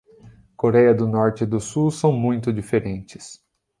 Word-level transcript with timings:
Coréia 0.55 0.95
do 0.95 1.07
Norte 1.07 1.43
e 1.43 1.45
do 1.45 1.59
Sul 1.59 1.91
são 1.91 2.11
muito 2.11 2.51
diferentes. 2.51 3.39